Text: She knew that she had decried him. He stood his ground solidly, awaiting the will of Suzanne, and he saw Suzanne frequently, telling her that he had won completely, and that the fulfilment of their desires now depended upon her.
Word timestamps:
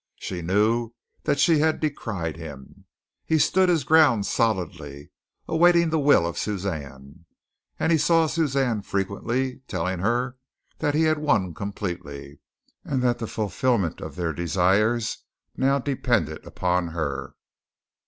She 0.15 0.41
knew 0.41 0.93
that 1.25 1.37
she 1.39 1.59
had 1.59 1.79
decried 1.79 2.35
him. 2.35 2.85
He 3.23 3.37
stood 3.37 3.69
his 3.69 3.83
ground 3.83 4.25
solidly, 4.25 5.11
awaiting 5.47 5.91
the 5.91 5.99
will 5.99 6.25
of 6.25 6.39
Suzanne, 6.39 7.25
and 7.79 7.91
he 7.91 7.99
saw 7.99 8.25
Suzanne 8.25 8.81
frequently, 8.81 9.59
telling 9.67 9.99
her 9.99 10.37
that 10.79 10.95
he 10.95 11.03
had 11.03 11.19
won 11.19 11.53
completely, 11.53 12.39
and 12.83 13.03
that 13.03 13.19
the 13.19 13.27
fulfilment 13.27 14.01
of 14.01 14.15
their 14.15 14.33
desires 14.33 15.19
now 15.55 15.77
depended 15.77 16.43
upon 16.47 16.87
her. 16.87 17.35